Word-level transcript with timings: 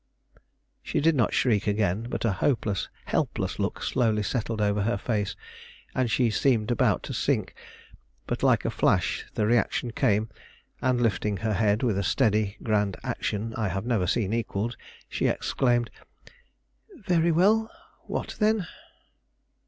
She 0.81 0.99
did 0.99 1.13
not 1.13 1.31
shriek 1.31 1.67
again, 1.67 2.07
but 2.09 2.25
a 2.25 2.31
hopeless, 2.31 2.89
helpless 3.05 3.59
look 3.59 3.83
slowly 3.83 4.23
settled 4.23 4.59
over 4.59 4.81
her 4.81 4.97
face, 4.97 5.35
and 5.93 6.09
she 6.09 6.31
seemed 6.31 6.71
about 6.71 7.03
to 7.03 7.13
sink; 7.13 7.53
but 8.25 8.41
like 8.41 8.65
a 8.65 8.71
flash 8.71 9.27
the 9.35 9.45
reaction 9.45 9.91
came, 9.91 10.29
and 10.81 10.99
lifting 10.99 11.37
her 11.45 11.53
head 11.53 11.83
with 11.83 11.99
a 11.99 12.03
steady, 12.03 12.57
grand 12.63 12.97
action 13.03 13.53
I 13.55 13.67
have 13.67 13.85
never 13.85 14.07
seen 14.07 14.33
equalled, 14.33 14.75
she 15.07 15.27
exclaimed, 15.27 15.91
"Very 17.07 17.31
well, 17.31 17.69
what 18.07 18.37
then?" 18.39 18.65